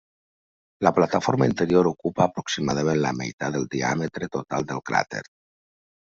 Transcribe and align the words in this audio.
La 0.85 0.91
plataforma 0.93 1.47
interior 1.49 1.89
ocupa 1.89 2.25
aproximadament 2.25 2.97
la 3.01 3.11
meitat 3.17 3.57
del 3.57 3.67
diàmetre 3.75 4.31
total 4.37 4.65
del 4.73 4.81
cràter. 4.91 5.21